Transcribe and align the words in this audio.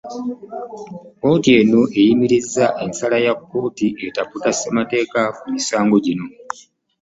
Kkooti 1.17 1.49
eno 1.61 1.81
eyimirizza 1.99 2.65
ensala 2.85 3.17
ya 3.25 3.33
kkooti 3.37 3.87
etaputa 4.05 4.49
ssemateeka 4.53 5.21
ku 5.39 5.45
misango 5.55 5.95
gino. 6.05 6.25